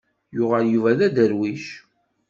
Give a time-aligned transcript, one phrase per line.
[0.35, 1.65] Yuɣal Yuba d aderwic.